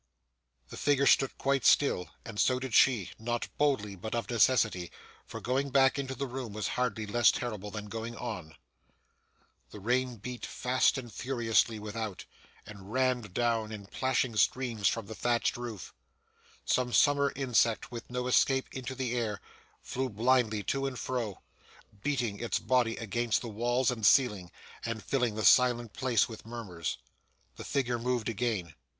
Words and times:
The 0.69 0.77
figure 0.77 1.05
stood 1.05 1.37
quite 1.37 1.63
still, 1.63 2.09
and 2.25 2.39
so 2.39 2.57
did 2.57 2.73
she; 2.73 3.11
not 3.19 3.49
boldly, 3.59 3.95
but 3.95 4.15
of 4.15 4.27
necessity; 4.31 4.91
for 5.27 5.39
going 5.39 5.69
back 5.69 5.99
into 5.99 6.15
the 6.15 6.25
room 6.25 6.53
was 6.53 6.69
hardly 6.69 7.05
less 7.05 7.29
terrible 7.31 7.69
than 7.69 7.85
going 7.85 8.15
on. 8.15 8.55
The 9.69 9.79
rain 9.79 10.15
beat 10.17 10.43
fast 10.43 10.97
and 10.97 11.13
furiously 11.13 11.77
without, 11.77 12.25
and 12.65 12.91
ran 12.91 13.21
down 13.21 13.71
in 13.71 13.85
plashing 13.85 14.35
streams 14.37 14.87
from 14.87 15.05
the 15.05 15.13
thatched 15.13 15.55
roof. 15.55 15.93
Some 16.65 16.91
summer 16.93 17.31
insect, 17.35 17.91
with 17.91 18.09
no 18.09 18.25
escape 18.25 18.69
into 18.71 18.95
the 18.95 19.13
air, 19.15 19.39
flew 19.83 20.09
blindly 20.09 20.63
to 20.63 20.87
and 20.87 20.97
fro, 20.97 21.43
beating 22.01 22.39
its 22.39 22.57
body 22.57 22.97
against 22.97 23.41
the 23.41 23.49
walls 23.49 23.91
and 23.91 24.03
ceiling, 24.03 24.49
and 24.83 25.03
filling 25.03 25.35
the 25.35 25.45
silent 25.45 25.93
place 25.93 26.27
with 26.27 26.43
murmurs. 26.43 26.97
The 27.57 27.63
figure 27.63 27.99
moved 27.99 28.29
again. 28.29 28.73